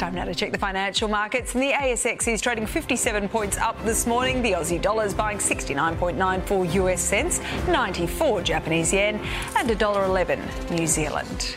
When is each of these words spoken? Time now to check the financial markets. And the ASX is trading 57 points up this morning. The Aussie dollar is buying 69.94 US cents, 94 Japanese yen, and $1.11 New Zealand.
Time 0.00 0.14
now 0.14 0.24
to 0.24 0.34
check 0.34 0.50
the 0.50 0.56
financial 0.56 1.08
markets. 1.08 1.52
And 1.52 1.62
the 1.62 1.72
ASX 1.72 2.26
is 2.26 2.40
trading 2.40 2.64
57 2.64 3.28
points 3.28 3.58
up 3.58 3.76
this 3.84 4.06
morning. 4.06 4.40
The 4.40 4.52
Aussie 4.52 4.80
dollar 4.80 5.04
is 5.04 5.12
buying 5.12 5.36
69.94 5.36 6.72
US 6.72 7.02
cents, 7.02 7.38
94 7.68 8.40
Japanese 8.40 8.94
yen, 8.94 9.16
and 9.58 9.68
$1.11 9.68 10.70
New 10.70 10.86
Zealand. 10.86 11.56